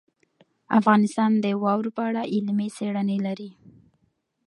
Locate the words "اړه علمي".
2.09-2.67